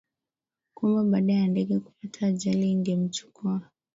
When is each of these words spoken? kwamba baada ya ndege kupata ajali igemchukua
kwamba 0.73 1.03
baada 1.11 1.33
ya 1.33 1.47
ndege 1.47 1.79
kupata 1.79 2.27
ajali 2.27 2.71
igemchukua 2.71 3.61